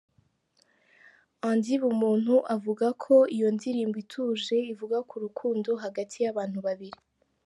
[1.49, 6.99] Andy Bumuntu avuga ko iyo ndirimbo ituje, ivuga ku rukundo hagati y’abantu babiri.